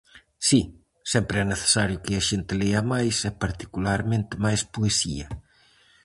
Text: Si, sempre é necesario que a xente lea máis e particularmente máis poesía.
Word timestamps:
Si, 0.47 0.61
sempre 1.11 1.37
é 1.39 1.45
necesario 1.53 2.01
que 2.05 2.13
a 2.15 2.25
xente 2.29 2.53
lea 2.61 2.81
máis 2.93 3.17
e 3.29 3.31
particularmente 3.43 4.33
máis 4.45 4.61
poesía. 4.73 5.27